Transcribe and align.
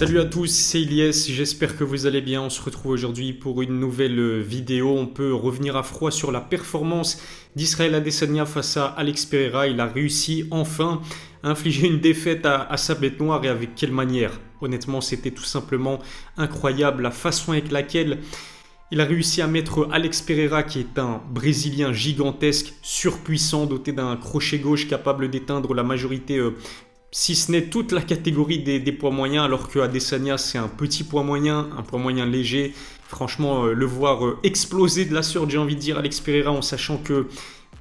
Salut 0.00 0.20
à 0.20 0.24
tous, 0.24 0.46
c'est 0.46 0.80
Ilyes, 0.80 1.12
j'espère 1.28 1.76
que 1.76 1.84
vous 1.84 2.06
allez 2.06 2.22
bien. 2.22 2.40
On 2.40 2.48
se 2.48 2.62
retrouve 2.62 2.92
aujourd'hui 2.92 3.34
pour 3.34 3.60
une 3.60 3.78
nouvelle 3.78 4.40
vidéo. 4.40 4.96
On 4.96 5.06
peut 5.06 5.34
revenir 5.34 5.76
à 5.76 5.82
froid 5.82 6.10
sur 6.10 6.32
la 6.32 6.40
performance 6.40 7.20
d'Israël 7.54 7.94
Adesanya 7.94 8.46
face 8.46 8.78
à 8.78 8.86
Alex 8.86 9.26
Pereira. 9.26 9.66
Il 9.66 9.78
a 9.78 9.84
réussi 9.84 10.46
enfin 10.50 11.02
à 11.42 11.50
infliger 11.50 11.86
une 11.86 12.00
défaite 12.00 12.46
à, 12.46 12.62
à 12.62 12.78
sa 12.78 12.94
bête 12.94 13.20
noire 13.20 13.44
et 13.44 13.48
avec 13.48 13.74
quelle 13.74 13.92
manière? 13.92 14.40
Honnêtement, 14.62 15.02
c'était 15.02 15.32
tout 15.32 15.44
simplement 15.44 15.98
incroyable 16.38 17.02
la 17.02 17.10
façon 17.10 17.52
avec 17.52 17.70
laquelle 17.70 18.20
il 18.92 19.02
a 19.02 19.04
réussi 19.04 19.42
à 19.42 19.46
mettre 19.46 19.86
Alex 19.92 20.22
Pereira, 20.22 20.62
qui 20.62 20.80
est 20.80 20.98
un 20.98 21.20
Brésilien 21.30 21.92
gigantesque, 21.92 22.72
surpuissant, 22.80 23.66
doté 23.66 23.92
d'un 23.92 24.16
crochet 24.16 24.60
gauche 24.60 24.88
capable 24.88 25.30
d'éteindre 25.30 25.74
la 25.74 25.82
majorité 25.82 26.38
euh, 26.38 26.56
si 27.12 27.34
ce 27.34 27.50
n'est 27.50 27.66
toute 27.66 27.92
la 27.92 28.02
catégorie 28.02 28.60
des, 28.60 28.92
poids 28.92 29.10
moyens, 29.10 29.44
alors 29.44 29.68
que 29.68 29.78
Adesanya 29.80 30.38
c'est 30.38 30.58
un 30.58 30.68
petit 30.68 31.04
poids 31.04 31.22
moyen, 31.22 31.68
un 31.76 31.82
poids 31.82 31.98
moyen 31.98 32.26
léger. 32.26 32.74
Franchement, 33.08 33.64
euh, 33.64 33.72
le 33.72 33.86
voir 33.86 34.24
euh, 34.24 34.38
exploser 34.44 35.04
de 35.04 35.14
la 35.14 35.22
sorte, 35.22 35.50
j'ai 35.50 35.58
envie 35.58 35.74
de 35.74 35.80
dire, 35.80 35.98
Alex 35.98 36.20
Pereira, 36.20 36.52
en 36.52 36.62
sachant 36.62 36.96
que 36.96 37.26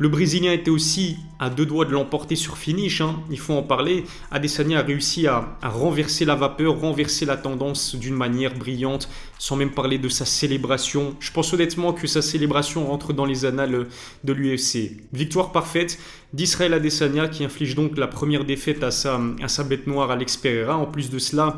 le 0.01 0.07
Brésilien 0.07 0.53
était 0.53 0.71
aussi 0.71 1.17
à 1.39 1.49
deux 1.49 1.65
doigts 1.65 1.83
de 1.83 1.91
l'emporter 1.91 2.37
sur 2.37 2.57
finish, 2.57 3.01
hein. 3.01 3.19
il 3.29 3.37
faut 3.37 3.53
en 3.53 3.63
parler. 3.63 4.05
Adesanya 4.31 4.79
a 4.79 4.81
réussi 4.81 5.27
à, 5.27 5.59
renverser 5.61 6.23
la 6.23 6.35
vapeur, 6.35 6.79
renverser 6.79 7.25
la 7.25 7.35
tendance 7.35 7.95
d'une 7.95 8.15
manière 8.15 8.55
brillante, 8.55 9.09
sans 9.39 9.57
même 9.57 9.71
parler 9.71 9.97
de 9.97 10.07
sa 10.07 10.23
célébration. 10.23 11.17
Je 11.19 11.31
pense 11.31 11.53
honnêtement 11.53 11.91
que 11.91 12.07
sa 12.07 12.21
célébration 12.21 12.87
rentre 12.87 13.11
dans 13.11 13.25
les 13.25 13.43
annales 13.43 13.87
de 14.23 14.33
l'UFC. 14.33 14.91
Victoire 15.11 15.51
parfaite 15.51 15.99
d'Israël 16.31 16.73
Adesanya 16.73 17.27
qui 17.27 17.43
inflige 17.43 17.75
donc 17.75 17.97
la 17.97 18.07
première 18.07 18.45
défaite 18.45 18.83
à 18.83 18.91
sa, 18.91 19.19
à 19.41 19.49
sa 19.49 19.65
bête 19.65 19.85
noire 19.85 20.11
Alex 20.11 20.37
Pereira. 20.37 20.77
En 20.77 20.85
plus 20.85 21.09
de 21.09 21.19
cela, 21.19 21.57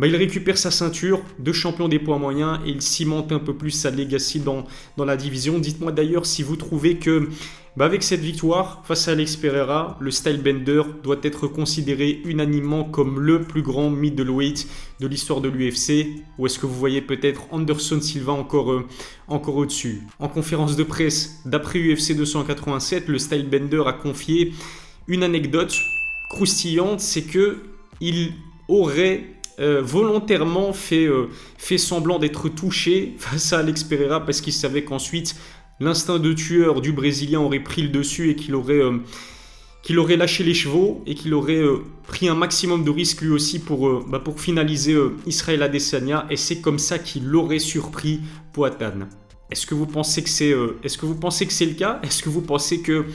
bah, 0.00 0.06
il 0.06 0.16
récupère 0.16 0.56
sa 0.56 0.70
ceinture 0.70 1.20
de 1.38 1.52
champion 1.52 1.86
des 1.86 1.98
poids 1.98 2.16
moyens 2.16 2.58
et 2.64 2.70
il 2.70 2.80
cimente 2.80 3.32
un 3.32 3.38
peu 3.38 3.54
plus 3.54 3.70
sa 3.70 3.90
legacy 3.90 4.40
dans, 4.40 4.64
dans 4.96 5.04
la 5.04 5.14
division. 5.14 5.58
Dites-moi 5.58 5.92
d'ailleurs 5.92 6.24
si 6.24 6.42
vous 6.42 6.56
trouvez 6.56 6.96
que 6.96 7.28
bah, 7.76 7.84
avec 7.84 8.02
cette 8.02 8.22
victoire 8.22 8.82
face 8.86 9.08
à 9.08 9.12
Alex 9.12 9.36
Pereira, 9.36 9.98
le 10.00 10.10
Stylebender 10.10 10.84
doit 11.02 11.18
être 11.22 11.48
considéré 11.48 12.22
unanimement 12.24 12.82
comme 12.84 13.20
le 13.20 13.42
plus 13.42 13.60
grand 13.60 13.90
middleweight 13.90 14.66
de 15.00 15.06
l'histoire 15.06 15.42
de 15.42 15.50
l'UFC 15.50 16.06
ou 16.38 16.46
est-ce 16.46 16.58
que 16.58 16.64
vous 16.64 16.78
voyez 16.78 17.02
peut-être 17.02 17.42
Anderson 17.50 18.00
Silva 18.00 18.32
encore, 18.32 18.72
euh, 18.72 18.88
encore 19.28 19.56
au-dessus? 19.56 20.00
En 20.18 20.28
conférence 20.28 20.76
de 20.76 20.82
presse 20.82 21.42
d'après 21.44 21.78
UFC 21.78 22.16
287, 22.16 23.06
le 23.06 23.18
Stylebender 23.18 23.82
a 23.84 23.92
confié 23.92 24.54
une 25.08 25.24
anecdote 25.24 25.76
croustillante, 26.30 27.00
c'est 27.00 27.24
que 27.24 27.58
il 28.00 28.32
aurait 28.66 29.39
euh, 29.60 29.82
volontairement 29.82 30.72
fait, 30.72 31.04
euh, 31.04 31.28
fait 31.58 31.76
semblant 31.76 32.18
d'être 32.18 32.48
touché 32.48 33.14
face 33.18 33.52
à 33.52 33.58
Alex 33.58 33.84
Pereira 33.84 34.24
parce 34.24 34.40
qu'il 34.40 34.54
savait 34.54 34.84
qu'ensuite 34.84 35.36
l'instinct 35.80 36.18
de 36.18 36.32
tueur 36.32 36.80
du 36.80 36.92
Brésilien 36.92 37.40
aurait 37.40 37.60
pris 37.60 37.82
le 37.82 37.88
dessus 37.88 38.30
et 38.30 38.36
qu'il 38.36 38.54
aurait, 38.54 38.82
euh, 38.82 39.98
aurait 39.98 40.16
lâché 40.16 40.44
les 40.44 40.54
chevaux 40.54 41.02
et 41.06 41.14
qu'il 41.14 41.34
aurait 41.34 41.62
pris 42.06 42.28
un 42.28 42.34
maximum 42.34 42.84
de 42.84 42.90
risques 42.90 43.20
lui 43.20 43.32
aussi 43.32 43.58
pour, 43.58 44.02
bah, 44.08 44.18
pour 44.18 44.40
finaliser 44.40 44.96
Israël 45.26 45.62
Adesanya. 45.62 46.26
Et 46.30 46.36
c'est 46.36 46.62
comme 46.62 46.78
ça 46.78 46.98
qu'il 46.98 47.34
aurait 47.34 47.58
surpris 47.58 48.20
Poatan. 48.54 49.08
Est-ce 49.50 49.66
que 49.66 49.74
vous 49.74 49.86
pensez 49.86 50.22
que 50.22 50.30
c'est 50.30 50.54
est-ce 50.82 50.96
que 50.96 51.06
vous 51.06 51.16
pensez 51.16 51.46
que 51.46 51.52
c'est 51.52 51.66
le 51.66 51.74
cas? 51.74 51.98
Est-ce 52.02 52.22
que 52.22 52.28
vous 52.28 52.42
pensez 52.42 52.82
que 52.82 53.06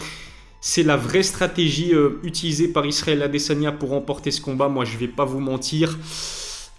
c'est 0.60 0.84
la 0.84 0.98
vraie 0.98 1.24
stratégie 1.24 1.94
utilisée 2.24 2.68
par 2.68 2.86
Israël 2.86 3.22
Adesanya 3.22 3.72
pour 3.72 3.90
remporter 3.90 4.32
ce 4.32 4.42
combat? 4.42 4.68
Moi, 4.68 4.86
je 4.86 4.98
vais 4.98 5.08
pas 5.08 5.24
vous 5.26 5.40
mentir, 5.40 5.98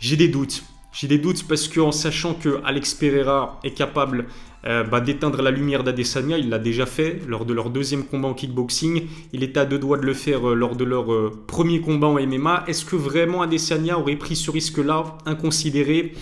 j'ai 0.01 0.17
des 0.17 0.29
doutes. 0.29 0.62
J'ai 0.93 1.09
des 1.09 1.19
doutes 1.19 1.47
parce 1.47 1.69
qu'en 1.69 1.93
sachant 1.93 2.34
que 2.34 2.61
Alex 2.65 2.95
Pereira 2.95 3.61
est 3.65 3.73
capable 3.73 4.27
euh, 4.67 4.83
bah, 4.83 5.01
d'éteindre 5.01 5.43
la 5.43 5.51
lumière 5.51 5.84
d'Adesanya. 5.84 6.39
Il 6.39 6.49
l'a 6.49 6.59
déjà 6.59 6.87
fait 6.87 7.21
lors 7.29 7.45
de 7.45 7.53
leur 7.53 7.71
deuxième 7.71 8.05
combat 8.05 8.29
en 8.29 8.34
kickboxing. 8.34 9.07
Il 9.33 9.43
était 9.43 9.61
à 9.61 9.65
deux 9.65 9.79
doigts 9.79 9.99
de 9.99 10.07
le 10.07 10.15
faire 10.15 10.49
euh, 10.49 10.55
lors 10.55 10.75
de 10.75 10.84
leur 10.84 11.12
euh, 11.12 11.31
premier 11.47 11.81
combat 11.81 12.09
en 12.09 12.15
MMA. 12.15 12.65
Est-ce 12.67 12.84
que 12.84 12.97
vraiment 12.97 13.43
Adesanya 13.43 13.99
aurait 13.99 14.17
pris 14.17 14.34
ce 14.34 14.51
risque-là, 14.51 15.19
inconsidéré? 15.27 16.15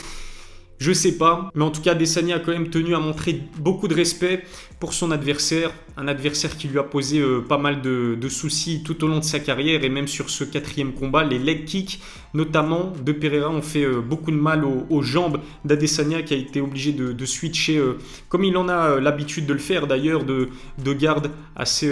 Je 0.84 0.92
sais 0.92 1.16
pas, 1.16 1.50
mais 1.54 1.64
en 1.64 1.70
tout 1.70 1.80
cas, 1.80 1.92
Adesanya 1.92 2.36
a 2.36 2.38
quand 2.40 2.52
même 2.52 2.68
tenu 2.68 2.94
à 2.94 2.98
montrer 2.98 3.40
beaucoup 3.58 3.88
de 3.88 3.94
respect 3.94 4.44
pour 4.78 4.92
son 4.92 5.10
adversaire, 5.12 5.70
un 5.96 6.08
adversaire 6.08 6.58
qui 6.58 6.68
lui 6.68 6.78
a 6.78 6.82
posé 6.82 7.22
pas 7.48 7.56
mal 7.56 7.80
de, 7.80 8.28
soucis 8.28 8.82
tout 8.84 9.02
au 9.02 9.08
long 9.08 9.20
de 9.20 9.24
sa 9.24 9.40
carrière 9.40 9.82
et 9.82 9.88
même 9.88 10.08
sur 10.08 10.28
ce 10.28 10.44
quatrième 10.44 10.92
combat, 10.92 11.24
les 11.24 11.38
leg 11.38 11.64
kicks 11.64 12.00
notamment 12.34 12.92
de 13.02 13.12
Pereira 13.12 13.48
ont 13.48 13.62
fait 13.62 13.84
euh, 13.84 14.00
beaucoup 14.00 14.32
de 14.32 14.36
mal 14.36 14.64
aux, 14.64 15.02
jambes 15.02 15.38
d'Adesanya 15.64 16.22
qui 16.22 16.34
a 16.34 16.36
été 16.36 16.60
obligé 16.60 16.92
de, 16.92 17.24
switcher, 17.24 17.78
euh, 17.78 17.98
comme 18.28 18.44
il 18.44 18.56
en 18.56 18.68
a 18.68 18.90
euh, 18.90 19.00
l'habitude 19.00 19.46
de 19.46 19.52
le 19.52 19.58
faire 19.60 19.86
d'ailleurs, 19.86 20.24
de, 20.24 20.48
de 20.82 20.92
garde 20.92 21.30
assez, 21.54 21.90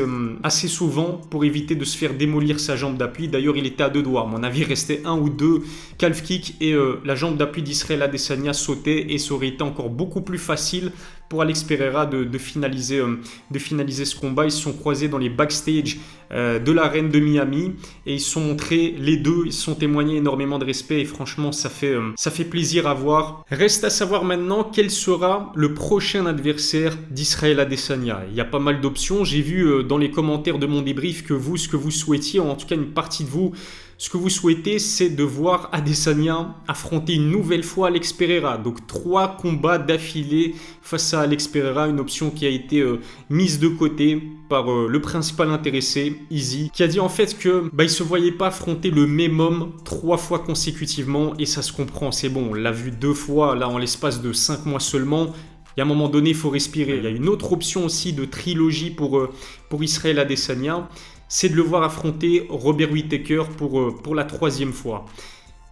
souvent 0.68 1.20
pour 1.30 1.44
éviter 1.44 1.76
de 1.76 1.84
se 1.84 1.96
faire 1.96 2.14
démolir 2.14 2.58
sa 2.58 2.76
jambe 2.76 2.96
d'appui. 2.96 3.28
D'ailleurs, 3.28 3.56
il 3.56 3.66
était 3.66 3.84
à 3.84 3.88
deux 3.88 4.02
doigts. 4.02 4.22
À 4.22 4.26
mon 4.26 4.42
avis, 4.42 4.64
restait 4.64 5.02
un 5.04 5.16
ou 5.16 5.30
deux 5.30 5.62
calf 5.98 6.22
kick 6.22 6.56
et 6.60 6.74
la 7.04 7.14
jambe 7.14 7.36
d'appui 7.36 7.62
d'Israël 7.62 8.02
Adesanya 8.02 8.52
sautait 8.52 8.81
et 8.90 9.18
ça 9.18 9.34
aurait 9.34 9.48
été 9.48 9.62
encore 9.62 9.90
beaucoup 9.90 10.20
plus 10.20 10.38
facile 10.38 10.92
pour 11.32 11.40
Alex 11.40 11.62
Pereira 11.62 12.04
de, 12.04 12.36
finaliser, 12.36 12.98
euh, 12.98 13.18
de 13.50 13.58
finaliser 13.58 14.04
ce 14.04 14.14
combat. 14.14 14.44
Ils 14.44 14.50
se 14.50 14.60
sont 14.60 14.74
croisés 14.74 15.08
dans 15.08 15.16
les 15.16 15.30
backstage 15.30 15.96
euh, 16.30 16.58
de 16.58 16.72
l'arène 16.72 17.08
de 17.08 17.18
Miami 17.18 17.72
et 18.04 18.12
ils 18.12 18.20
sont 18.20 18.42
montrés 18.42 18.94
les 18.98 19.16
deux, 19.16 19.44
ils 19.46 19.52
se 19.54 19.62
sont 19.62 19.74
témoignés 19.74 20.16
énormément 20.16 20.58
de 20.58 20.66
respect 20.66 21.00
et 21.00 21.06
franchement 21.06 21.50
ça 21.50 21.70
fait, 21.70 21.94
euh, 21.94 22.10
ça 22.16 22.30
fait 22.30 22.44
plaisir 22.44 22.86
à 22.86 22.92
voir. 22.92 23.46
Reste 23.50 23.82
à 23.84 23.88
savoir 23.88 24.24
maintenant 24.24 24.62
quel 24.62 24.90
sera 24.90 25.50
le 25.54 25.72
prochain 25.72 26.26
adversaire 26.26 26.98
d'Israël 27.10 27.60
Adesanya. 27.60 28.24
Il 28.28 28.36
y 28.36 28.40
a 28.42 28.44
pas 28.44 28.58
mal 28.58 28.82
d'options. 28.82 29.24
J'ai 29.24 29.40
vu 29.40 29.82
dans 29.84 29.96
les 29.96 30.10
commentaires 30.10 30.58
de 30.58 30.66
mon 30.66 30.82
débrief 30.82 31.24
que 31.24 31.32
vous, 31.32 31.56
ce 31.56 31.66
que 31.66 31.76
vous 31.76 31.90
souhaitiez, 31.90 32.40
en 32.40 32.56
tout 32.56 32.66
cas 32.66 32.74
une 32.74 32.92
partie 32.92 33.24
de 33.24 33.30
vous, 33.30 33.52
ce 34.02 34.10
que 34.10 34.16
vous 34.16 34.30
souhaitez, 34.30 34.80
c'est 34.80 35.10
de 35.10 35.22
voir 35.22 35.68
Adesanya 35.70 36.56
affronter 36.66 37.14
une 37.14 37.30
nouvelle 37.30 37.62
fois 37.62 37.86
Alex 37.86 38.12
Pereira. 38.12 38.58
Donc 38.58 38.84
trois 38.88 39.36
combats 39.36 39.78
d'affilée 39.78 40.56
face 40.82 41.14
à 41.14 41.20
Alex 41.20 41.46
Pereira, 41.46 41.86
une 41.86 42.00
option 42.00 42.30
qui 42.30 42.44
a 42.44 42.48
été 42.48 42.80
euh, 42.80 42.98
mise 43.30 43.60
de 43.60 43.68
côté 43.68 44.20
par 44.48 44.72
euh, 44.72 44.88
le 44.88 45.00
principal 45.00 45.50
intéressé, 45.50 46.16
Easy, 46.32 46.72
qui 46.74 46.82
a 46.82 46.88
dit 46.88 46.98
en 46.98 47.08
fait 47.08 47.38
que 47.38 47.70
bah, 47.72 47.84
il 47.84 47.90
se 47.90 48.02
voyait 48.02 48.32
pas 48.32 48.48
affronter 48.48 48.90
le 48.90 49.06
même 49.06 49.38
homme 49.38 49.70
trois 49.84 50.18
fois 50.18 50.40
consécutivement 50.40 51.34
et 51.38 51.46
ça 51.46 51.62
se 51.62 51.72
comprend, 51.72 52.10
c'est 52.10 52.28
bon, 52.28 52.48
on 52.50 52.54
l'a 52.54 52.72
vu 52.72 52.90
deux 52.90 53.14
fois 53.14 53.54
là 53.54 53.68
en 53.68 53.78
l'espace 53.78 54.20
de 54.20 54.32
cinq 54.32 54.66
mois 54.66 54.80
seulement. 54.80 55.28
Il 55.76 55.80
y 55.80 55.80
a 55.80 55.84
un 55.84 55.88
moment 55.88 56.08
donné, 56.08 56.30
il 56.30 56.36
faut 56.36 56.50
respirer. 56.50 56.96
Il 56.96 57.04
y 57.04 57.06
a 57.06 57.10
une 57.10 57.28
autre 57.28 57.52
option 57.52 57.84
aussi 57.84 58.12
de 58.12 58.24
trilogie 58.24 58.90
pour, 58.90 59.16
euh, 59.16 59.30
pour 59.70 59.84
Israël 59.84 60.18
Adesanya 60.18 60.88
c'est 61.32 61.48
de 61.48 61.56
le 61.56 61.62
voir 61.62 61.82
affronter 61.82 62.46
Robert 62.50 62.92
Whittaker 62.92 63.44
pour, 63.56 63.80
euh, 63.80 63.90
pour 63.90 64.14
la 64.14 64.24
troisième 64.24 64.74
fois. 64.74 65.06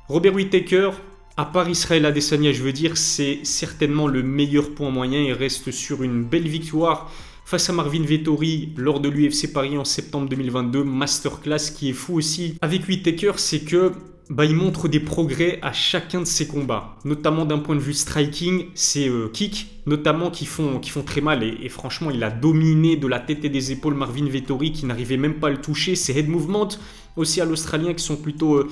Robert 0.09 0.35
Whittaker, 0.35 0.93
à 1.37 1.45
part 1.45 1.69
Israël 1.69 2.07
Adesanya, 2.07 2.51
je 2.51 2.63
veux 2.63 2.73
dire, 2.73 2.97
c'est 2.97 3.41
certainement 3.43 4.07
le 4.07 4.23
meilleur 4.23 4.75
point 4.75 4.89
moyen. 4.89 5.21
Il 5.21 5.35
reste 5.35 5.71
sur 5.71 6.03
une 6.03 6.25
belle 6.25 6.49
victoire 6.49 7.13
face 7.45 7.69
à 7.69 7.75
Marvin 7.75 8.03
Vettori 8.03 8.73
lors 8.79 9.01
de 9.01 9.11
l'UFC 9.11 9.53
Paris 9.53 9.77
en 9.77 9.85
septembre 9.85 10.31
2022. 10.31 10.83
Masterclass 10.83 11.75
qui 11.77 11.91
est 11.91 11.93
fou 11.93 12.15
aussi. 12.15 12.57
Avec 12.63 12.89
Whittaker, 12.89 13.33
c'est 13.37 13.61
que 13.61 13.93
bah, 14.31 14.45
il 14.45 14.55
montre 14.55 14.87
des 14.87 15.01
progrès 15.01 15.59
à 15.61 15.73
chacun 15.73 16.21
de 16.21 16.25
ses 16.25 16.47
combats, 16.47 16.97
notamment 17.05 17.45
d'un 17.45 17.59
point 17.59 17.75
de 17.75 17.81
vue 17.81 17.93
striking, 17.93 18.67
ses 18.75 19.09
euh, 19.09 19.29
kicks, 19.29 19.67
notamment 19.87 20.31
qui 20.31 20.47
font, 20.47 20.81
très 21.05 21.21
mal. 21.21 21.43
Et, 21.43 21.69
franchement, 21.69 22.13
il 22.13 22.23
a 22.23 22.31
dominé 22.31 22.97
de 22.97 23.09
la 23.09 23.19
tête 23.19 23.45
et 23.45 23.49
des 23.49 23.73
épaules 23.73 23.95
Marvin 23.95 24.29
Vettori 24.29 24.71
qui 24.71 24.87
n'arrivait 24.87 25.17
même 25.17 25.35
pas 25.35 25.49
à 25.49 25.51
le 25.51 25.61
toucher. 25.61 25.97
Ses 25.97 26.17
head 26.17 26.29
movements 26.29 26.69
aussi 27.17 27.41
à 27.41 27.45
l'Australien 27.45 27.93
qui 27.93 28.05
sont 28.05 28.17
plutôt, 28.17 28.55
euh, 28.55 28.69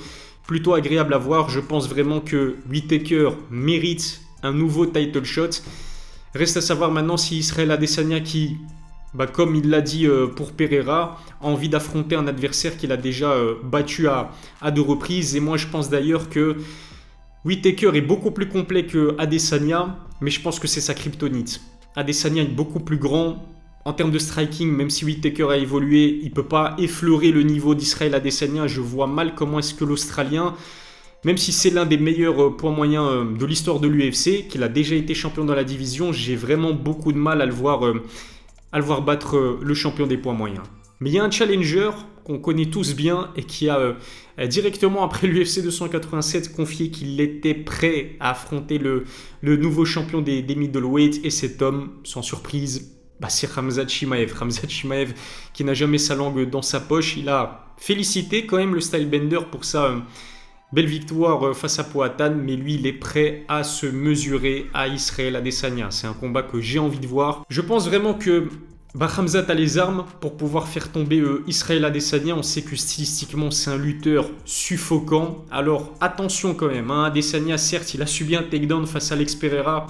plutôt 0.47 0.73
agréables 0.73 1.13
à 1.13 1.17
voir. 1.17 1.49
Je 1.49 1.59
pense 1.59 1.89
vraiment 1.89 2.21
que 2.21 2.55
Whitaker 2.69 3.31
mérite 3.51 4.21
un 4.43 4.53
nouveau 4.53 4.85
title 4.85 5.25
shot. 5.25 5.49
Reste 6.33 6.55
à 6.55 6.61
savoir 6.61 6.89
maintenant 6.89 7.17
si 7.17 7.37
Israël 7.37 7.71
Adesanya 7.71 8.21
qui 8.21 8.55
bah, 9.13 9.25
comme 9.25 9.55
il 9.55 9.69
l'a 9.69 9.81
dit 9.81 10.05
euh, 10.05 10.27
pour 10.27 10.51
Pereira, 10.51 11.19
envie 11.41 11.69
d'affronter 11.69 12.15
un 12.15 12.27
adversaire 12.27 12.77
qu'il 12.77 12.91
a 12.91 12.97
déjà 12.97 13.31
euh, 13.31 13.55
battu 13.63 14.07
à, 14.07 14.31
deux 14.71 14.81
reprises. 14.81 15.35
Et 15.35 15.39
moi, 15.39 15.57
je 15.57 15.67
pense 15.67 15.89
d'ailleurs 15.89 16.29
que 16.29 16.57
Whitaker 17.43 17.91
est 17.95 18.01
beaucoup 18.01 18.31
plus 18.31 18.47
complet 18.47 18.85
que 18.85 19.15
Adesanya, 19.17 19.97
mais 20.21 20.29
je 20.29 20.41
pense 20.41 20.59
que 20.59 20.67
c'est 20.67 20.81
sa 20.81 20.93
kryptonite. 20.93 21.61
Adesanya 21.95 22.43
est 22.43 22.47
beaucoup 22.53 22.79
plus 22.79 22.97
grand. 22.97 23.45
En 23.85 23.93
termes 23.93 24.11
de 24.11 24.19
striking, 24.19 24.69
même 24.69 24.89
si 24.91 25.05
Whitaker 25.05 25.47
a 25.49 25.57
évolué, 25.57 26.19
il 26.21 26.29
ne 26.29 26.33
peut 26.35 26.43
pas 26.43 26.75
effleurer 26.77 27.31
le 27.31 27.41
niveau 27.41 27.73
d'Israël 27.73 28.13
Adesanya. 28.13 28.67
Je 28.67 28.81
vois 28.81 29.07
mal 29.07 29.33
comment 29.33 29.57
est-ce 29.57 29.73
que 29.73 29.85
l'Australien, 29.85 30.53
même 31.23 31.37
si 31.37 31.51
c'est 31.51 31.71
l'un 31.71 31.87
des 31.87 31.97
meilleurs 31.97 32.43
euh, 32.43 32.55
points 32.55 32.71
moyens 32.71 33.09
de 33.35 33.45
l'histoire 33.47 33.79
de 33.79 33.87
l'UFC, 33.87 34.47
qu'il 34.47 34.61
a 34.61 34.67
déjà 34.69 34.93
été 34.93 35.15
champion 35.15 35.45
dans 35.45 35.55
la 35.55 35.63
division, 35.63 36.13
j'ai 36.13 36.35
vraiment 36.35 36.73
beaucoup 36.73 37.11
de 37.11 37.17
mal 37.17 37.41
à 37.41 37.47
le 37.47 37.53
voir 37.53 37.81
à 38.71 38.79
le 38.79 38.83
voir 38.83 39.01
battre 39.01 39.37
euh, 39.37 39.59
le 39.61 39.73
champion 39.73 40.07
des 40.07 40.17
poids 40.17 40.33
moyens. 40.33 40.63
Mais 40.99 41.09
il 41.09 41.13
y 41.13 41.19
a 41.19 41.23
un 41.23 41.31
challenger 41.31 41.91
qu'on 42.23 42.39
connaît 42.39 42.69
tous 42.69 42.93
bien 42.93 43.31
et 43.35 43.43
qui 43.43 43.69
a 43.69 43.79
euh, 43.79 44.47
directement 44.47 45.03
après 45.03 45.27
l'UFC 45.27 45.61
287 45.63 46.55
confié 46.55 46.91
qu'il 46.91 47.19
était 47.21 47.53
prêt 47.53 48.17
à 48.19 48.31
affronter 48.31 48.77
le, 48.77 49.05
nouveau 49.41 49.85
champion 49.85 50.21
des, 50.21 50.41
des 50.41 50.55
middleweight. 50.55 51.25
Et 51.25 51.29
cet 51.29 51.61
homme, 51.61 51.91
sans 52.03 52.21
surprise, 52.21 52.99
bah, 53.19 53.29
c'est 53.29 53.49
Ramzat 53.49 53.87
Chimaev. 53.87 54.33
Ramzat 54.33 54.67
Chimaev 54.67 55.13
qui 55.53 55.63
n'a 55.63 55.73
jamais 55.73 55.97
sa 55.97 56.15
langue 56.15 56.49
dans 56.49 56.61
sa 56.61 56.79
poche. 56.79 57.17
Il 57.17 57.29
a 57.29 57.73
félicité 57.77 58.45
quand 58.45 58.57
même 58.57 58.75
le 58.75 58.81
Stylebender 58.81 59.39
pour 59.51 59.65
sa 59.65 59.85
euh, 59.85 59.99
belle 60.71 60.85
victoire 60.85 61.47
euh, 61.47 61.53
face 61.53 61.79
à 61.79 61.83
Poatan, 61.83 62.35
mais 62.35 62.55
lui 62.55 62.75
il 62.75 62.87
est 62.87 62.93
prêt 62.93 63.43
à 63.47 63.63
se 63.63 63.85
mesurer 63.85 64.67
à 64.73 64.87
Israël 64.87 65.35
Adesanya. 65.35 65.87
C'est 65.91 66.07
un 66.07 66.13
combat 66.13 66.43
que 66.43 66.61
j'ai 66.61 66.79
envie 66.79 66.99
de 66.99 67.07
voir. 67.07 67.45
Je 67.49 67.61
pense 67.61 67.87
vraiment 67.87 68.13
que 68.13 68.49
bah, 68.95 69.09
Hamzat 69.17 69.45
a 69.47 69.53
les 69.53 69.77
armes 69.77 70.05
pour 70.19 70.35
pouvoir 70.37 70.67
faire 70.67 70.91
tomber 70.91 71.19
euh, 71.19 71.43
Israël 71.47 71.85
Adesanya. 71.85 72.35
On 72.35 72.43
sait 72.43 72.61
que 72.61 72.75
stylistiquement, 72.75 73.51
c'est 73.51 73.71
un 73.71 73.77
lutteur 73.77 74.29
suffocant. 74.45 75.45
Alors 75.51 75.93
attention 76.01 76.53
quand 76.53 76.67
même. 76.67 76.91
Hein. 76.91 77.05
Adesanya, 77.05 77.57
certes, 77.57 77.93
il 77.93 78.01
a 78.01 78.05
subi 78.05 78.35
un 78.35 78.43
takedown 78.43 78.85
face 78.85 79.11
à 79.11 79.15
Alex 79.15 79.35
Pereira 79.35 79.87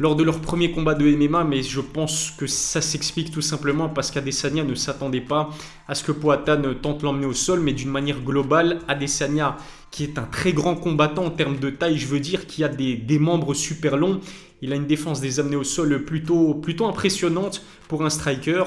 lors 0.00 0.16
de 0.16 0.24
leur 0.24 0.40
premier 0.40 0.72
combat 0.72 0.94
de 0.94 1.04
MMA, 1.04 1.44
mais 1.44 1.62
je 1.62 1.80
pense 1.80 2.30
que 2.30 2.46
ça 2.46 2.80
s'explique 2.80 3.30
tout 3.30 3.42
simplement 3.42 3.90
parce 3.90 4.10
qu'Adesanya 4.10 4.64
ne 4.64 4.74
s'attendait 4.74 5.20
pas 5.20 5.50
à 5.86 5.94
ce 5.94 6.02
que 6.02 6.10
Poatan 6.10 6.62
tente 6.80 7.02
l'emmener 7.02 7.26
au 7.26 7.34
sol, 7.34 7.60
mais 7.60 7.74
d'une 7.74 7.90
manière 7.90 8.20
globale, 8.20 8.78
Adesanya, 8.88 9.58
qui 9.90 10.04
est 10.04 10.18
un 10.18 10.22
très 10.22 10.54
grand 10.54 10.74
combattant 10.74 11.26
en 11.26 11.30
termes 11.30 11.58
de 11.58 11.68
taille, 11.68 11.98
je 11.98 12.06
veux 12.06 12.18
dire, 12.18 12.46
qui 12.46 12.64
a 12.64 12.68
des, 12.68 13.18
membres 13.18 13.52
super 13.52 13.98
longs, 13.98 14.20
il 14.62 14.72
a 14.72 14.76
une 14.76 14.86
défense 14.86 15.20
des 15.20 15.38
amenés 15.38 15.56
au 15.56 15.64
sol 15.64 16.02
plutôt, 16.06 16.54
plutôt 16.54 16.86
impressionnante 16.86 17.62
pour 17.86 18.02
un 18.02 18.10
striker. 18.10 18.64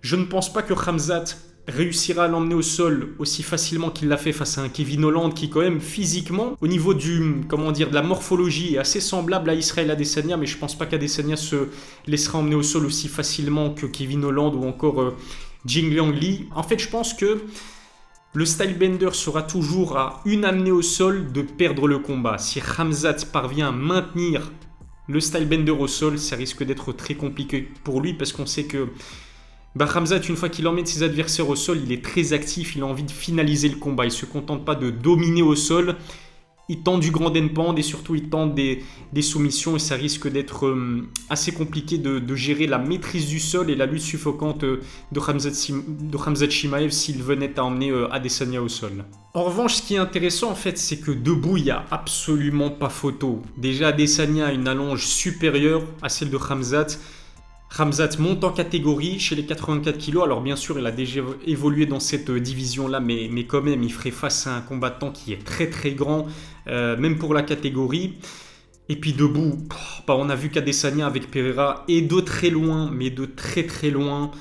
Je 0.00 0.16
ne 0.16 0.24
pense 0.24 0.50
pas 0.50 0.62
que 0.62 0.72
Ramzat 0.72 1.24
réussira 1.68 2.24
à 2.24 2.28
l'emmener 2.28 2.54
au 2.54 2.62
sol 2.62 3.14
aussi 3.18 3.42
facilement 3.42 3.90
qu'il 3.90 4.08
l'a 4.08 4.16
fait 4.16 4.32
face 4.32 4.58
à 4.58 4.62
un 4.62 4.68
Kevin 4.68 5.04
Holland 5.04 5.32
qui 5.32 5.48
quand 5.48 5.60
même 5.60 5.80
physiquement 5.80 6.56
au 6.60 6.66
niveau 6.66 6.92
du 6.92 7.42
comment 7.48 7.70
dire 7.70 7.88
de 7.90 7.94
la 7.94 8.02
morphologie 8.02 8.74
est 8.74 8.78
assez 8.78 9.00
semblable 9.00 9.48
à 9.48 9.54
Israël 9.54 9.90
Adesanya 9.90 10.36
mais 10.36 10.46
je 10.46 10.58
pense 10.58 10.76
pas 10.76 10.86
qu'Adesanya 10.86 11.36
se 11.36 11.68
laissera 12.06 12.38
emmener 12.38 12.56
au 12.56 12.64
sol 12.64 12.84
aussi 12.84 13.06
facilement 13.06 13.70
que 13.70 13.86
Kevin 13.86 14.24
Holland 14.24 14.54
ou 14.56 14.64
encore 14.64 15.00
euh, 15.00 15.16
Jing 15.64 15.94
Liang 15.94 16.10
Li. 16.10 16.48
En 16.54 16.62
fait, 16.62 16.78
je 16.78 16.88
pense 16.88 17.14
que 17.14 17.42
le 18.34 18.44
stylebender 18.44 19.10
sera 19.12 19.42
toujours 19.42 19.96
à 19.96 20.20
une 20.24 20.44
amenée 20.44 20.70
au 20.70 20.82
sol 20.82 21.32
de 21.32 21.42
perdre 21.42 21.86
le 21.86 21.98
combat. 21.98 22.38
Si 22.38 22.60
Ramzat 22.60 23.26
parvient 23.32 23.68
à 23.68 23.72
maintenir 23.72 24.50
le 25.08 25.20
stylebender 25.20 25.72
au 25.72 25.86
sol, 25.86 26.18
ça 26.18 26.36
risque 26.36 26.64
d'être 26.64 26.92
très 26.92 27.14
compliqué 27.14 27.68
pour 27.84 28.00
lui 28.00 28.14
parce 28.14 28.32
qu'on 28.32 28.46
sait 28.46 28.64
que 28.64 28.88
bah, 29.74 29.88
une 30.28 30.36
fois 30.36 30.48
qu'il 30.48 30.66
emmène 30.68 30.86
ses 30.86 31.02
adversaires 31.02 31.48
au 31.48 31.56
sol, 31.56 31.80
il 31.82 31.92
est 31.92 32.04
très 32.04 32.32
actif, 32.32 32.76
il 32.76 32.82
a 32.82 32.86
envie 32.86 33.04
de 33.04 33.10
finaliser 33.10 33.68
le 33.68 33.76
combat. 33.76 34.04
Il 34.04 34.12
se 34.12 34.26
contente 34.26 34.64
pas 34.64 34.74
de 34.74 34.90
dominer 34.90 35.42
au 35.42 35.54
sol. 35.54 35.96
Il 36.68 36.82
tente 36.82 37.00
du 37.00 37.10
grand 37.10 37.36
endpoint 37.36 37.74
et 37.74 37.82
surtout 37.82 38.14
il 38.14 38.28
tente 38.28 38.54
des, 38.54 38.82
soumissions 39.20 39.76
et 39.76 39.78
ça 39.78 39.96
risque 39.96 40.28
d'être 40.28 40.66
euh, 40.66 41.06
assez 41.28 41.52
compliqué 41.52 41.98
de, 41.98 42.34
gérer 42.34 42.66
la 42.66 42.78
maîtrise 42.78 43.26
du 43.28 43.40
sol 43.40 43.68
et 43.68 43.74
la 43.74 43.84
lutte 43.84 44.02
suffocante 44.02 44.62
euh, 44.62 44.80
de 45.10 45.18
Ramzat, 45.18 46.48
Shimaev 46.48 46.90
s'il 46.90 47.22
venait 47.22 47.58
à 47.58 47.64
emmener 47.64 47.90
euh, 47.90 48.10
Adesanya 48.12 48.62
au 48.62 48.68
sol. 48.68 49.04
En 49.34 49.42
revanche, 49.42 49.74
ce 49.74 49.82
qui 49.82 49.94
est 49.94 49.98
intéressant 49.98 50.50
en 50.50 50.54
fait, 50.54 50.78
c'est 50.78 50.98
que 50.98 51.10
debout, 51.10 51.56
il 51.56 51.64
n'y 51.64 51.70
a 51.70 51.84
absolument 51.90 52.70
pas 52.70 52.88
photo. 52.88 53.42
Déjà, 53.56 53.88
Adesanya 53.88 54.46
a 54.46 54.52
une 54.52 54.68
allonge 54.68 55.04
supérieure 55.04 55.82
à 56.00 56.08
celle 56.08 56.30
de 56.30 56.36
Ramzat. 56.36 56.98
Ramzat 57.74 58.18
monte 58.18 58.44
en 58.44 58.50
catégorie 58.50 59.18
chez 59.18 59.34
les 59.34 59.46
84 59.46 59.96
kg. 59.96 60.20
Alors 60.22 60.42
bien 60.42 60.56
sûr, 60.56 60.78
il 60.78 60.84
a 60.84 60.90
déjà 60.90 61.22
évolué 61.46 61.86
dans 61.86 62.00
cette 62.00 62.28
euh, 62.28 62.38
division-là, 62.38 63.00
mais, 63.00 63.28
mais 63.32 63.44
quand 63.44 63.62
même, 63.62 63.82
il 63.82 63.90
ferait 63.90 64.10
face 64.10 64.46
à 64.46 64.56
un 64.56 64.60
combattant 64.60 65.10
qui 65.10 65.32
est 65.32 65.42
très 65.42 65.70
très 65.70 65.92
grand, 65.92 66.26
euh, 66.66 66.98
même 66.98 67.16
pour 67.16 67.32
la 67.32 67.42
catégorie. 67.42 68.18
Et 68.90 68.96
puis 68.96 69.14
debout, 69.14 69.56
bah, 70.06 70.16
on 70.18 70.28
a 70.28 70.34
vu 70.34 70.50
qu'Adesanya 70.50 71.06
avec 71.06 71.30
Pereira 71.30 71.84
est 71.88 72.02
de 72.02 72.20
très 72.20 72.50
loin, 72.50 72.90
mais 72.92 73.08
de 73.08 73.24
très 73.24 73.64
très 73.64 73.88
loin, 73.88 74.32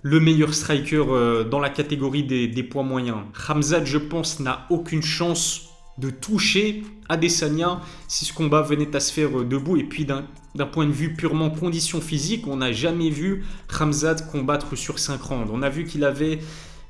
le 0.00 0.18
meilleur 0.18 0.54
striker 0.54 1.04
euh, 1.10 1.44
dans 1.44 1.60
la 1.60 1.68
catégorie 1.68 2.22
des, 2.22 2.48
des 2.48 2.62
poids 2.62 2.84
moyens. 2.84 3.18
Ramzat, 3.34 3.84
je 3.84 3.98
pense, 3.98 4.40
n'a 4.40 4.66
aucune 4.70 5.02
chance 5.02 5.68
de 5.98 6.08
toucher 6.08 6.84
Adesanya 7.08 7.80
si 8.06 8.24
ce 8.24 8.32
combat 8.32 8.62
venait 8.62 8.94
à 8.96 9.00
se 9.00 9.12
faire 9.12 9.44
debout. 9.44 9.76
Et 9.76 9.84
puis 9.84 10.06
d'un 10.06 10.24
point 10.66 10.86
de 10.86 10.92
vue 10.92 11.14
purement 11.14 11.50
condition 11.50 12.00
physique, 12.00 12.46
on 12.46 12.56
n'a 12.56 12.72
jamais 12.72 13.10
vu 13.10 13.44
Ramzat 13.68 14.16
combattre 14.30 14.76
sur 14.76 14.98
5 14.98 15.20
rounds. 15.20 15.50
On 15.52 15.62
a 15.62 15.68
vu 15.68 15.84
qu'il 15.84 16.04
avait 16.04 16.38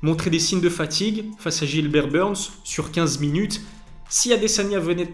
montré 0.01 0.29
des 0.29 0.39
signes 0.39 0.61
de 0.61 0.69
fatigue 0.69 1.25
face 1.37 1.61
à 1.61 1.65
Gilbert 1.65 2.07
Burns 2.07 2.51
sur 2.63 2.91
15 2.91 3.19
minutes. 3.19 3.61
Si 4.11 4.33
Adesanya 4.33 4.79
venait 4.79 5.11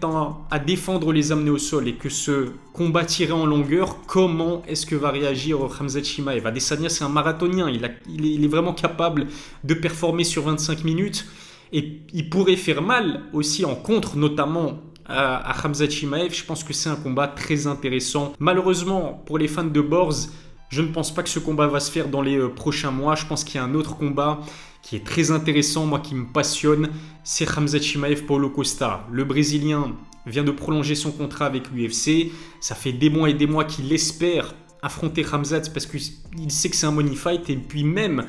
à 0.50 0.58
défendre 0.58 1.12
les 1.12 1.30
amener 1.30 1.50
au 1.50 1.58
sol 1.58 1.86
et 1.86 1.96
que 1.96 2.08
ce 2.08 2.52
combat 2.72 3.04
tirait 3.04 3.32
en 3.32 3.44
longueur, 3.44 3.98
comment 4.06 4.62
est-ce 4.66 4.86
que 4.86 4.94
va 4.94 5.10
réagir 5.10 5.58
Ramzat 5.58 6.02
Shimaev 6.02 6.46
Adesanya, 6.46 6.88
c'est 6.88 7.04
un 7.04 7.10
marathonien, 7.10 7.68
il, 7.68 7.90
il, 8.08 8.42
est, 8.42 8.48
vraiment 8.48 8.72
capable 8.72 9.26
de 9.64 9.74
performer 9.74 10.24
sur 10.24 10.44
25 10.44 10.84
minutes. 10.84 11.26
Et 11.72 12.00
il 12.14 12.30
pourrait 12.30 12.56
faire 12.56 12.80
mal 12.80 13.24
aussi 13.34 13.66
en 13.66 13.74
contre, 13.74 14.16
notamment 14.16 14.80
à, 15.08 15.54
Hamza 15.64 15.88
Chimaev. 15.88 16.32
Je 16.34 16.44
pense 16.44 16.64
que 16.64 16.72
c'est 16.72 16.88
un 16.88 16.96
combat 16.96 17.28
très 17.28 17.66
intéressant. 17.66 18.32
Malheureusement, 18.38 19.22
pour 19.26 19.38
les 19.38 19.48
fans 19.48 19.64
de 19.64 19.80
Borz, 19.80 20.28
je 20.68 20.82
ne 20.82 20.88
pense 20.88 21.14
pas 21.14 21.22
que 21.22 21.28
ce 21.28 21.38
combat 21.38 21.66
va 21.66 21.80
se 21.80 21.90
faire 21.90 22.08
dans 22.08 22.22
les 22.22 22.36
euh, 22.36 22.48
prochains 22.48 22.90
mois. 22.90 23.14
Je 23.14 23.26
pense 23.26 23.44
qu'il 23.44 23.56
y 23.56 23.58
a 23.58 23.64
un 23.64 23.74
autre 23.74 23.96
combat 23.96 24.40
qui 24.82 24.96
est 24.96 25.04
très 25.04 25.30
intéressant, 25.30 25.86
moi 25.86 26.00
qui 26.00 26.14
me 26.14 26.26
passionne, 26.32 26.90
c'est 27.24 27.46
Hamza 27.56 27.80
Chimaev 27.80 28.22
Paulo 28.22 28.50
Costa. 28.50 29.04
Le 29.10 29.24
Brésilien 29.24 29.96
vient 30.26 30.44
de 30.44 30.50
prolonger 30.50 30.94
son 30.94 31.12
contrat 31.12 31.46
avec 31.46 31.70
l'UFC. 31.72 32.32
Ça 32.60 32.74
fait 32.74 32.92
des 32.92 33.10
mois 33.10 33.30
et 33.30 33.34
des 33.34 33.46
mois 33.46 33.64
qu'il 33.64 33.92
espère 33.92 34.54
affronter 34.82 35.24
Hamzat 35.30 35.70
parce 35.72 35.86
qu'il 35.86 36.50
sait 36.50 36.70
que 36.70 36.76
c'est 36.76 36.86
un 36.86 36.92
money 36.92 37.14
fight. 37.14 37.48
Et 37.50 37.56
puis 37.56 37.84
même, 37.84 38.26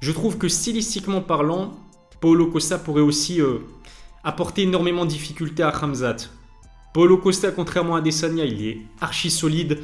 je 0.00 0.12
trouve 0.12 0.38
que 0.38 0.48
stylistiquement 0.48 1.20
parlant, 1.20 1.72
Paulo 2.20 2.46
Costa 2.46 2.78
pourrait 2.78 3.02
aussi 3.02 3.40
euh, 3.40 3.58
apporter 4.24 4.62
énormément 4.62 5.04
de 5.04 5.10
difficultés 5.10 5.62
à 5.62 5.70
Ramzat. 5.70 6.16
Paulo 6.94 7.16
Costa, 7.16 7.50
contrairement 7.50 7.96
à 7.96 8.00
Desania, 8.00 8.44
il 8.44 8.66
est 8.66 8.78
archi 9.00 9.30
solide. 9.30 9.80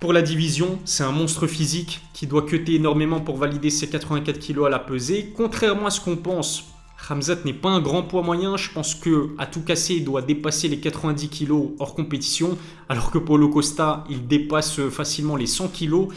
Pour 0.00 0.12
la 0.12 0.22
division, 0.22 0.78
c'est 0.84 1.02
un 1.02 1.10
monstre 1.10 1.48
physique 1.48 2.00
qui 2.14 2.26
doit 2.28 2.42
cutter 2.42 2.76
énormément 2.76 3.20
pour 3.20 3.36
valider 3.36 3.70
ses 3.70 3.88
84 3.88 4.38
kg 4.38 4.66
à 4.66 4.68
la 4.68 4.78
pesée. 4.78 5.32
Contrairement 5.36 5.86
à 5.86 5.90
ce 5.90 6.00
qu'on 6.00 6.16
pense, 6.16 6.66
Ramzat 6.96 7.38
n'est 7.44 7.52
pas 7.52 7.70
un 7.70 7.80
grand 7.80 8.04
poids 8.04 8.22
moyen. 8.22 8.56
Je 8.56 8.70
pense 8.70 8.94
que 8.94 9.30
à 9.38 9.46
tout 9.46 9.62
casser, 9.62 9.94
il 9.94 10.04
doit 10.04 10.22
dépasser 10.22 10.68
les 10.68 10.78
90 10.78 11.28
kg 11.28 11.52
hors 11.80 11.94
compétition, 11.94 12.56
alors 12.88 13.10
que 13.10 13.18
Paulo 13.18 13.48
Costa, 13.48 14.04
il 14.08 14.28
dépasse 14.28 14.80
facilement 14.88 15.34
les 15.34 15.46
100 15.46 15.68
kg 15.68 16.08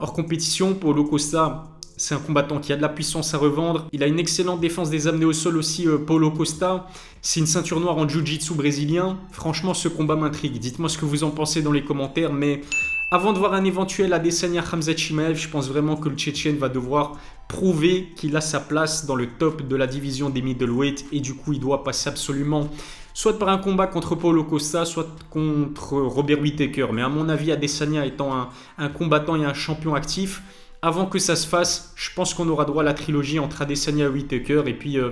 hors 0.00 0.12
compétition. 0.12 0.74
Paulo 0.74 1.04
Costa, 1.04 1.64
c'est 1.98 2.14
un 2.14 2.18
combattant 2.18 2.60
qui 2.60 2.72
a 2.72 2.76
de 2.76 2.82
la 2.82 2.88
puissance 2.88 3.34
à 3.34 3.38
revendre. 3.38 3.88
Il 3.92 4.02
a 4.02 4.06
une 4.06 4.20
excellente 4.20 4.60
défense 4.60 4.88
des 4.88 5.08
amenés 5.08 5.24
au 5.24 5.32
sol 5.32 5.56
aussi, 5.56 5.86
euh, 5.86 5.98
Paulo 5.98 6.30
Costa. 6.30 6.86
C'est 7.20 7.40
une 7.40 7.46
ceinture 7.46 7.80
noire 7.80 7.98
en 7.98 8.08
jiu-jitsu 8.08 8.54
brésilien. 8.54 9.18
Franchement, 9.32 9.74
ce 9.74 9.88
combat 9.88 10.14
m'intrigue. 10.14 10.58
Dites-moi 10.58 10.88
ce 10.88 10.96
que 10.96 11.04
vous 11.04 11.24
en 11.24 11.30
pensez 11.30 11.60
dans 11.60 11.72
les 11.72 11.84
commentaires. 11.84 12.32
Mais 12.32 12.62
avant 13.10 13.32
de 13.32 13.38
voir 13.38 13.52
un 13.52 13.64
éventuel 13.64 14.12
Adesanya 14.12 14.62
Khamzat 14.62 14.96
je 14.96 15.48
pense 15.48 15.68
vraiment 15.68 15.96
que 15.96 16.08
le 16.08 16.14
Tchétchène 16.14 16.56
va 16.56 16.68
devoir 16.68 17.16
prouver 17.48 18.08
qu'il 18.14 18.36
a 18.36 18.40
sa 18.40 18.60
place 18.60 19.04
dans 19.04 19.16
le 19.16 19.26
top 19.26 19.66
de 19.66 19.74
la 19.74 19.88
division 19.88 20.30
des 20.30 20.40
middleweight. 20.40 21.06
Et 21.10 21.18
du 21.18 21.34
coup, 21.34 21.52
il 21.52 21.60
doit 21.60 21.82
passer 21.82 22.08
absolument 22.08 22.68
soit 23.12 23.36
par 23.36 23.48
un 23.48 23.58
combat 23.58 23.88
contre 23.88 24.14
Paulo 24.14 24.44
Costa, 24.44 24.84
soit 24.84 25.08
contre 25.30 25.94
Robert 25.94 26.40
Whittaker. 26.40 26.86
Mais 26.92 27.02
à 27.02 27.08
mon 27.08 27.28
avis, 27.28 27.50
Adesanya 27.50 28.06
étant 28.06 28.48
un 28.78 28.88
combattant 28.88 29.34
et 29.34 29.44
un 29.44 29.54
champion 29.54 29.96
actif, 29.96 30.40
avant 30.82 31.06
que 31.06 31.18
ça 31.18 31.36
se 31.36 31.46
fasse, 31.46 31.92
je 31.96 32.10
pense 32.14 32.34
qu'on 32.34 32.48
aura 32.48 32.64
droit 32.64 32.82
à 32.82 32.84
la 32.84 32.94
trilogie 32.94 33.38
entre 33.38 33.62
Adesanya 33.62 34.06
et 34.06 34.08
Whitaker. 34.08 34.62
Et 34.66 34.74
puis, 34.74 34.98
euh, 34.98 35.10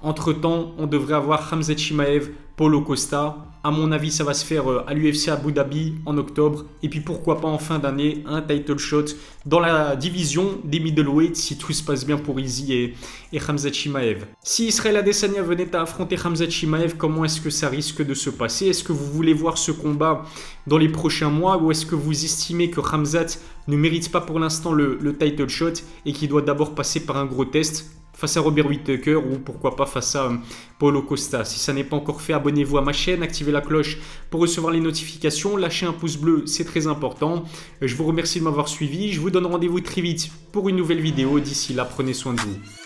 entre-temps, 0.00 0.74
on 0.78 0.86
devrait 0.86 1.14
avoir 1.14 1.52
Hamzat 1.52 1.76
Shimaev, 1.76 2.30
Paulo 2.56 2.80
Costa. 2.82 3.36
À 3.64 3.70
mon 3.70 3.92
avis, 3.92 4.10
ça 4.10 4.24
va 4.24 4.34
se 4.34 4.44
faire 4.44 4.68
euh, 4.68 4.82
à 4.88 4.94
l'UFC 4.94 5.28
Abu 5.28 5.52
Dhabi 5.52 5.94
en 6.04 6.18
octobre. 6.18 6.64
Et 6.82 6.88
puis 6.88 6.98
pourquoi 6.98 7.40
pas 7.40 7.46
en 7.46 7.58
fin 7.58 7.78
d'année, 7.78 8.24
un 8.26 8.42
title 8.42 8.76
shot 8.76 9.04
dans 9.46 9.60
la 9.60 9.94
division 9.94 10.58
des 10.64 10.80
middleweight 10.80 11.36
si 11.36 11.56
tout 11.56 11.72
se 11.72 11.84
passe 11.84 12.04
bien 12.04 12.16
pour 12.16 12.40
Izzy 12.40 12.72
et, 12.72 12.94
et 13.32 13.40
Hamzat 13.40 13.72
Shimaev. 13.72 14.26
Si 14.42 14.66
Israël 14.66 14.96
Adesanya 14.96 15.42
venait 15.42 15.76
à 15.76 15.82
affronter 15.82 16.16
Hamzat 16.24 16.50
Shimaev, 16.50 16.96
comment 16.96 17.24
est-ce 17.24 17.40
que 17.40 17.50
ça 17.50 17.68
risque 17.68 18.04
de 18.04 18.14
se 18.14 18.30
passer? 18.30 18.66
Est-ce 18.66 18.82
que 18.82 18.92
vous 18.92 19.12
voulez 19.12 19.32
voir 19.32 19.56
ce 19.56 19.70
combat 19.70 20.24
dans 20.66 20.78
les 20.78 20.88
prochains 20.88 21.30
mois 21.30 21.56
ou 21.56 21.70
est-ce 21.70 21.86
que 21.86 21.94
vous 21.94 22.24
estimez 22.24 22.68
que 22.68 22.80
Hamzat 22.80 23.38
ne 23.68 23.76
mérite 23.76 24.10
pas 24.10 24.20
pour 24.20 24.40
l'instant 24.40 24.72
le 24.72 25.16
title 25.16 25.48
shot 25.48 25.74
et 26.04 26.12
qu'il 26.12 26.28
doit 26.28 26.42
d'abord 26.42 26.74
passer 26.74 27.06
par 27.06 27.16
un 27.16 27.26
gros 27.26 27.44
test? 27.44 28.01
Face 28.22 28.36
à 28.36 28.40
Robert 28.40 28.68
Whittaker 28.68 29.16
ou 29.16 29.40
pourquoi 29.44 29.74
pas 29.74 29.84
face 29.84 30.14
à 30.14 30.26
euh, 30.26 30.36
Paulo 30.78 31.02
Costa. 31.02 31.44
Si 31.44 31.58
ça 31.58 31.72
n'est 31.72 31.82
pas 31.82 31.96
encore 31.96 32.20
fait, 32.20 32.32
abonnez-vous 32.32 32.78
à 32.78 32.80
ma 32.80 32.92
chaîne, 32.92 33.20
activez 33.20 33.50
la 33.50 33.60
cloche 33.60 33.98
pour 34.30 34.40
recevoir 34.40 34.72
les 34.72 34.78
notifications, 34.78 35.56
lâchez 35.56 35.86
un 35.86 35.92
pouce 35.92 36.16
bleu, 36.16 36.44
c'est 36.46 36.64
très 36.64 36.86
important. 36.86 37.42
Je 37.80 37.96
vous 37.96 38.04
remercie 38.04 38.38
de 38.38 38.44
m'avoir 38.44 38.68
suivi, 38.68 39.12
je 39.12 39.20
vous 39.20 39.30
donne 39.30 39.46
rendez-vous 39.46 39.80
très 39.80 40.02
vite 40.02 40.30
pour 40.52 40.68
une 40.68 40.76
nouvelle 40.76 41.00
vidéo. 41.00 41.40
D'ici 41.40 41.74
là, 41.74 41.84
prenez 41.84 42.14
soin 42.14 42.34
de 42.34 42.40
vous. 42.40 42.81